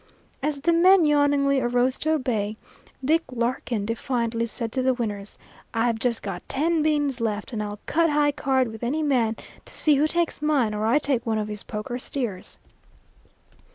[0.41, 2.57] As the men yawningly arose to obey,
[3.05, 5.37] Dick Larkin defiantly said to the winners,
[5.75, 9.75] "I've just got ten beans left, and I'll cut high card with any man to
[9.75, 12.57] see who takes mine or I take one of his poker steers."